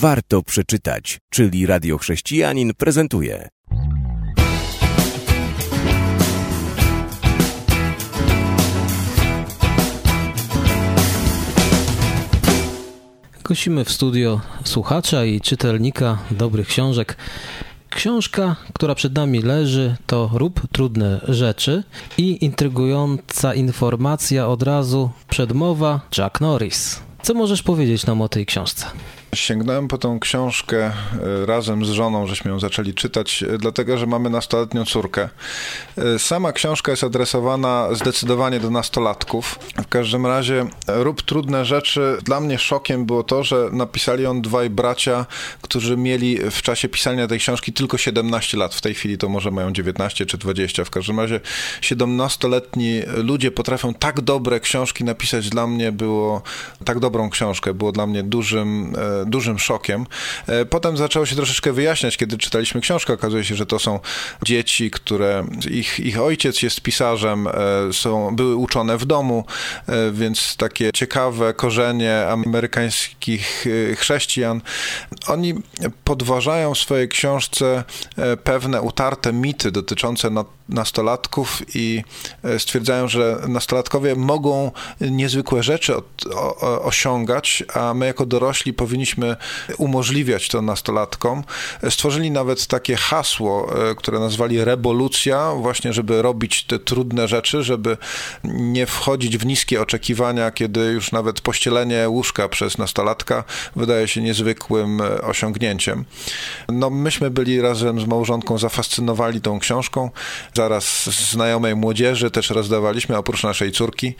warto 0.00 0.42
przeczytać, 0.42 1.18
czyli 1.30 1.66
Radio 1.66 1.98
Chrześcijanin 1.98 2.74
prezentuje. 2.74 3.48
Gościmy 13.44 13.84
w 13.84 13.90
studio 13.90 14.40
słuchacza 14.64 15.24
i 15.24 15.40
czytelnika 15.40 16.18
dobrych 16.30 16.68
książek. 16.68 17.16
Książka, 17.90 18.56
która 18.74 18.94
przed 18.94 19.14
nami 19.14 19.42
leży, 19.42 19.96
to 20.06 20.30
Rób 20.34 20.60
trudne 20.72 21.20
rzeczy 21.28 21.82
i 22.18 22.44
intrygująca 22.44 23.54
informacja 23.54 24.48
od 24.48 24.62
razu 24.62 25.10
przedmowa 25.28 26.00
Jack 26.18 26.40
Norris. 26.40 27.02
Co 27.22 27.34
możesz 27.34 27.62
powiedzieć 27.62 28.06
nam 28.06 28.20
o 28.22 28.28
tej 28.28 28.46
książce? 28.46 28.86
Sięgnąłem 29.36 29.88
po 29.88 29.98
tą 29.98 30.20
książkę 30.20 30.84
e, 30.86 31.46
razem 31.46 31.84
z 31.84 31.90
żoną, 31.90 32.26
żeśmy 32.26 32.50
ją 32.50 32.60
zaczęli 32.60 32.94
czytać, 32.94 33.42
e, 33.42 33.58
dlatego 33.58 33.98
że 33.98 34.06
mamy 34.06 34.30
nastoletnią 34.30 34.84
córkę. 34.84 35.28
E, 35.98 36.18
sama 36.18 36.52
książka 36.52 36.90
jest 36.90 37.04
adresowana 37.04 37.88
zdecydowanie 37.92 38.60
do 38.60 38.70
nastolatków. 38.70 39.58
W 39.82 39.88
każdym 39.88 40.26
razie 40.26 40.66
rób 40.88 41.22
trudne 41.22 41.64
rzeczy. 41.64 42.18
Dla 42.22 42.40
mnie 42.40 42.58
szokiem 42.58 43.06
było 43.06 43.22
to, 43.22 43.44
że 43.44 43.68
napisali 43.72 44.22
ją 44.22 44.42
dwaj 44.42 44.70
bracia, 44.70 45.26
którzy 45.62 45.96
mieli 45.96 46.38
w 46.50 46.62
czasie 46.62 46.88
pisania 46.88 47.26
tej 47.26 47.38
książki 47.38 47.72
tylko 47.72 47.98
17 47.98 48.58
lat. 48.58 48.74
W 48.74 48.80
tej 48.80 48.94
chwili 48.94 49.18
to 49.18 49.28
może 49.28 49.50
mają 49.50 49.72
19 49.72 50.26
czy 50.26 50.38
20. 50.38 50.84
W 50.84 50.90
każdym 50.90 51.20
razie 51.20 51.40
17-letni 51.80 53.02
ludzie 53.16 53.50
potrafią 53.50 53.94
tak 53.94 54.20
dobre 54.20 54.60
książki 54.60 55.04
napisać. 55.04 55.50
Dla 55.50 55.66
mnie 55.66 55.92
było 55.92 56.42
tak 56.84 56.98
dobrą 56.98 57.30
książkę. 57.30 57.74
Było 57.74 57.92
dla 57.92 58.06
mnie 58.06 58.22
dużym 58.22 58.96
dużym 59.30 59.58
szokiem. 59.58 60.06
E, 60.46 60.64
potem 60.64 60.96
zaczęło 60.96 61.26
się 61.26 61.36
troszeczkę 61.36 61.72
wyjaśniać, 61.72 62.16
kiedy 62.16 62.38
czytaliśmy 62.38 62.80
książkę. 62.80 63.12
Okazuje 63.12 63.44
się, 63.44 63.54
że 63.54 63.66
to 63.66 63.78
są 63.78 64.00
dzieci, 64.42 64.90
które 64.90 65.46
ich, 65.70 66.00
ich 66.00 66.20
ojciec 66.20 66.62
jest 66.62 66.80
pisarzem, 66.80 67.46
e, 67.46 67.52
są, 67.92 68.36
były 68.36 68.56
uczone 68.56 68.98
w 68.98 69.04
domu, 69.04 69.44
e, 69.88 70.12
więc 70.12 70.56
takie 70.56 70.90
ciekawe 70.92 71.54
korzenie 71.54 72.26
amerykańskich 72.28 73.66
chrześcijan. 73.96 74.60
Oni 75.26 75.54
podważają 76.04 76.74
w 76.74 76.78
swojej 76.78 77.08
książce 77.08 77.84
pewne 78.44 78.82
utarte 78.82 79.32
mity 79.32 79.70
dotyczące 79.70 80.30
nastolatków 80.68 81.62
i 81.74 82.02
stwierdzają, 82.58 83.08
że 83.08 83.38
nastolatkowie 83.48 84.14
mogą 84.14 84.70
niezwykłe 85.00 85.62
rzeczy 85.62 85.96
od, 85.96 86.26
o, 86.34 86.82
osiągać, 86.82 87.64
a 87.74 87.94
my 87.94 88.06
jako 88.06 88.26
dorośli 88.26 88.72
powinniśmy 88.72 89.36
umożliwiać 89.78 90.48
to 90.48 90.62
nastolatkom. 90.62 91.44
Stworzyli 91.90 92.30
nawet 92.30 92.66
takie 92.66 92.96
hasło, 92.96 93.72
e, 93.90 93.94
które 93.94 94.20
nazwali 94.20 94.64
rewolucja, 94.64 95.52
właśnie 95.52 95.92
żeby 95.92 96.22
robić 96.22 96.64
te 96.64 96.78
trudne 96.78 97.28
rzeczy, 97.28 97.62
żeby 97.62 97.96
nie 98.44 98.86
wchodzić 98.86 99.38
w 99.38 99.46
niskie 99.46 99.82
oczekiwania, 99.82 100.50
kiedy 100.50 100.80
już 100.80 101.12
nawet 101.12 101.40
pościelenie 101.40 102.08
łóżka 102.08 102.48
przez 102.48 102.78
nastolatka 102.78 103.44
wydaje 103.76 104.08
się 104.08 104.22
niezwykłym 104.22 105.00
e, 105.00 105.22
osiągnięciem. 105.22 106.04
No 106.68 106.90
myśmy 106.90 107.30
byli 107.30 107.60
razem 107.60 108.00
z 108.00 108.06
małżonką 108.06 108.58
zafascynowali 108.58 109.40
tą 109.40 109.58
książką. 109.58 110.10
Zaraz 110.56 111.04
znajomej 111.30 111.76
młodzieży 111.76 112.30
też 112.30 112.50
rozdawaliśmy, 112.50 113.16
oprócz 113.16 113.42
naszej 113.42 113.72
córki. 113.72 114.14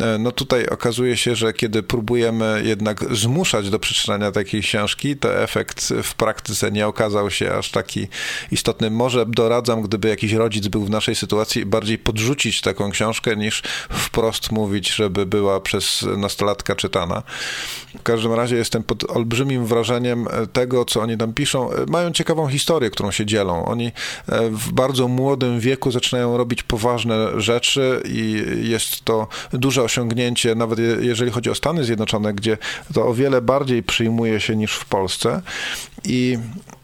E, 0.00 0.18
no 0.18 0.32
tutaj 0.32 0.66
okazuje 0.66 1.16
się, 1.16 1.34
że 1.34 1.52
kiedy 1.52 1.82
próbujemy 1.82 2.62
jednak 2.64 3.14
zmuszać 3.16 3.70
do 3.70 3.78
przeczytania 3.78 4.32
takiej 4.32 4.62
książki, 4.62 5.16
to 5.16 5.42
efekt 5.42 5.92
w 6.02 6.14
praktyce 6.14 6.72
nie 6.72 6.86
okazał 6.86 7.30
się 7.30 7.54
aż 7.54 7.70
taki 7.70 8.08
istotny. 8.52 8.90
Może 8.90 9.26
doradzam, 9.26 9.82
gdyby 9.82 10.08
jakiś 10.08 10.32
rodzic 10.32 10.68
był 10.68 10.84
w 10.84 10.90
naszej 10.90 11.14
sytuacji, 11.14 11.66
bardziej 11.66 11.98
podrzucić 11.98 12.60
taką 12.60 12.90
książkę, 12.90 13.36
niż 13.36 13.62
wprost 13.90 14.52
mówić, 14.52 14.94
żeby 14.94 15.26
była 15.26 15.60
przez 15.60 16.04
nastolatka 16.16 16.74
czytana. 16.76 17.22
W 17.98 18.02
każdym 18.02 18.32
razie 18.32 18.56
jestem 18.56 18.82
pod 18.82 19.10
olbrzymim 19.10 19.66
wrażeniem 19.66 20.26
tego, 20.52 20.84
co 20.84 21.00
oni 21.00 21.16
tam 21.16 21.32
piszą. 21.32 21.70
Mają 21.88 22.12
ciekawą 22.12 22.48
historię, 22.48 22.90
którą 22.90 23.10
się 23.10 23.26
dzielą. 23.26 23.64
Oni 23.64 23.86
e, 23.86 24.50
w 24.50 24.72
bardzo 24.72 25.08
młodym 25.08 25.60
wieku 25.60 25.75
zaczynają 25.88 26.36
robić 26.36 26.62
poważne 26.62 27.40
rzeczy 27.40 28.02
i 28.04 28.44
jest 28.62 29.04
to 29.04 29.28
duże 29.52 29.82
osiągnięcie, 29.82 30.54
nawet 30.54 30.78
jeżeli 31.00 31.30
chodzi 31.30 31.50
o 31.50 31.54
Stany 31.54 31.84
Zjednoczone, 31.84 32.34
gdzie 32.34 32.58
to 32.94 33.06
o 33.06 33.14
wiele 33.14 33.42
bardziej 33.42 33.82
przyjmuje 33.82 34.40
się 34.40 34.56
niż 34.56 34.72
w 34.72 34.84
Polsce 34.84 35.42
i 36.04 36.38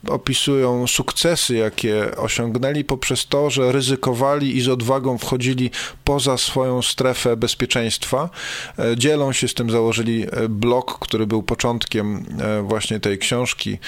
opisują 0.08 0.86
sukcesy, 0.86 1.54
jakie 1.54 2.16
osiągnęli 2.16 2.84
poprzez 2.84 3.26
to, 3.26 3.50
że 3.50 3.72
ryzykowali 3.72 4.56
i 4.56 4.60
z 4.60 4.68
odwagą 4.68 5.18
wchodzili 5.18 5.70
poza 6.04 6.38
swoją 6.38 6.82
strefę 6.82 7.36
bezpieczeństwa. 7.36 8.30
E, 8.78 8.96
dzielą 8.96 9.32
się 9.32 9.48
z 9.48 9.54
tym, 9.54 9.70
założyli 9.70 10.22
e, 10.22 10.48
blog, 10.48 10.98
który 10.98 11.26
był 11.26 11.42
początkiem 11.42 12.24
e, 12.40 12.62
właśnie 12.62 13.00
tej 13.00 13.18
książki, 13.18 13.78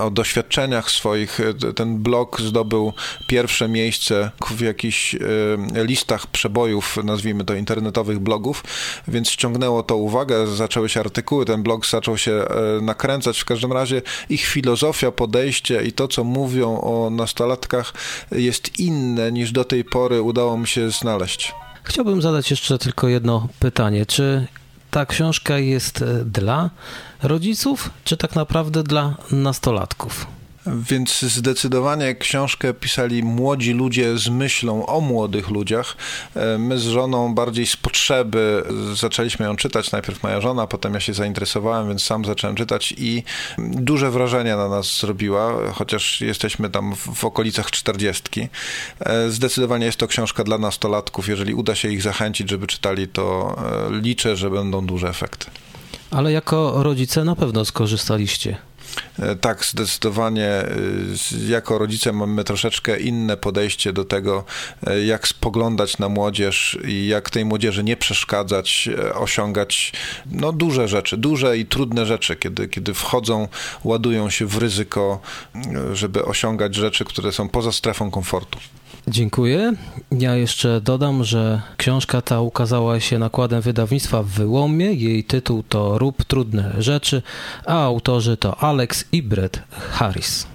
o 0.00 0.10
doświadczeniach 0.10 0.90
swoich. 0.90 1.40
Ten 1.76 1.98
blog 1.98 2.40
zdobył 2.40 2.92
pierwsze 3.26 3.68
miejsce 3.68 4.30
w 4.50 4.60
jakichś 4.60 5.16
listach 5.74 6.26
przebojów, 6.26 6.98
nazwijmy 7.04 7.44
to 7.44 7.54
internetowych 7.54 8.18
blogów, 8.18 8.64
więc 9.08 9.30
ściągnęło 9.30 9.82
to 9.82 9.96
uwagę, 9.96 10.46
zaczęły 10.46 10.88
się 10.88 11.00
artykuły, 11.00 11.44
ten 11.44 11.62
blog 11.62 11.86
zaczął 11.86 12.18
się 12.18 12.44
nakręcać. 12.82 13.40
W 13.40 13.44
każdym 13.44 13.72
razie 13.72 14.02
ich 14.28 14.46
filozofia, 14.46 15.12
podejście 15.12 15.82
i 15.82 15.92
to, 15.92 16.08
co 16.08 16.24
mówią 16.24 16.80
o 16.80 17.10
nastolatkach, 17.10 17.92
jest 18.32 18.78
inne 18.78 19.32
niż 19.32 19.52
do 19.52 19.64
tej 19.64 19.84
pory 19.84 20.22
udało 20.22 20.58
mi 20.58 20.66
się 20.66 20.90
znaleźć. 20.90 21.54
Chciałbym 21.84 22.22
zadać 22.22 22.50
jeszcze 22.50 22.78
tylko 22.78 23.08
jedno 23.08 23.48
pytanie. 23.58 24.06
Czy 24.06 24.46
ta 24.92 25.06
książka 25.06 25.58
jest 25.58 26.02
e, 26.02 26.24
dla 26.24 26.70
rodziców, 27.22 27.90
czy 28.04 28.16
tak 28.16 28.34
naprawdę 28.34 28.82
dla 28.82 29.14
nastolatków? 29.30 30.26
Więc 30.66 31.20
zdecydowanie 31.20 32.14
książkę 32.14 32.74
pisali 32.74 33.22
młodzi 33.22 33.72
ludzie 33.72 34.18
z 34.18 34.28
myślą 34.28 34.86
o 34.86 35.00
młodych 35.00 35.50
ludziach. 35.50 35.96
E, 36.34 36.58
my 36.58 36.78
z 36.78 36.82
żoną 36.82 37.34
bardziej 37.34 37.66
z 37.66 37.76
potrzeby 37.76 38.64
zaczęliśmy 38.94 39.46
ją 39.46 39.56
czytać. 39.56 39.92
Najpierw 39.92 40.22
moja 40.22 40.40
żona, 40.40 40.66
potem 40.66 40.94
ja 40.94 41.00
się 41.00 41.14
zainteresowałem, 41.14 41.88
więc 41.88 42.02
sam 42.02 42.24
zacząłem 42.24 42.56
czytać 42.56 42.94
i 42.98 43.22
duże 43.58 44.10
wrażenie 44.10 44.56
na 44.56 44.68
nas 44.68 45.00
zrobiła, 45.00 45.72
chociaż 45.72 46.20
jesteśmy 46.20 46.70
tam 46.70 46.94
w 47.14 47.24
okolicach 47.24 47.70
czterdziestki. 47.70 48.48
E, 49.00 49.30
zdecydowanie 49.30 49.86
jest 49.86 49.98
to 49.98 50.08
książka 50.08 50.44
dla 50.44 50.58
nastolatków. 50.58 51.28
Jeżeli 51.28 51.54
uda 51.54 51.74
się 51.74 51.88
ich 51.88 52.02
zachęcić, 52.02 52.50
żeby 52.50 52.66
czytali, 52.66 53.08
to 53.08 53.56
e, 53.90 54.00
liczę, 54.00 54.36
że 54.36 54.50
będą 54.50 54.86
duże 54.86 55.08
efekty. 55.08 55.46
Ale 56.10 56.32
jako 56.32 56.82
rodzice 56.82 57.24
na 57.24 57.36
pewno 57.36 57.64
skorzystaliście. 57.64 58.56
E, 59.18 59.36
tak, 59.36 59.64
zdecydowanie 59.64 60.48
e, 60.48 60.66
jako 61.48 61.78
rodzice 61.78 62.12
mamy 62.12 62.44
troszeczkę 62.44 63.00
inne 63.00 63.36
podejście 63.36 63.92
do 63.92 64.04
tego, 64.04 64.44
e, 64.86 65.04
jak 65.04 65.28
spoglądać 65.28 65.98
na 65.98 66.08
młodzież 66.08 66.78
i 66.84 67.06
jak 67.06 67.30
tej 67.30 67.44
młodzieży 67.44 67.84
nie 67.84 67.96
przeszkadzać, 67.96 68.88
osiągać 69.14 69.92
no, 70.26 70.52
duże 70.52 70.88
rzeczy, 70.88 71.16
duże 71.16 71.58
i 71.58 71.66
trudne 71.66 72.06
rzeczy, 72.06 72.36
kiedy, 72.36 72.68
kiedy 72.68 72.94
wchodzą, 72.94 73.48
ładują 73.84 74.30
się 74.30 74.46
w 74.46 74.58
ryzyko, 74.58 75.20
żeby 75.92 76.24
osiągać 76.24 76.74
rzeczy, 76.74 77.04
które 77.04 77.32
są 77.32 77.48
poza 77.48 77.72
strefą 77.72 78.10
komfortu. 78.10 78.58
Dziękuję. 79.08 79.72
Ja 80.12 80.36
jeszcze 80.36 80.80
dodam, 80.80 81.24
że 81.24 81.62
książka 81.76 82.22
ta 82.22 82.40
ukazała 82.40 83.00
się 83.00 83.18
nakładem 83.18 83.60
wydawnictwa 83.60 84.22
w 84.22 84.26
Wyłomie. 84.26 84.92
Jej 84.92 85.24
tytuł 85.24 85.62
to 85.62 85.98
Rób 85.98 86.24
trudne 86.24 86.74
rzeczy, 86.78 87.22
a 87.66 87.84
autorzy 87.84 88.36
to 88.36 88.56
Alex 88.60 89.04
i 89.12 89.22
Brett 89.22 89.62
Harris. 89.70 90.46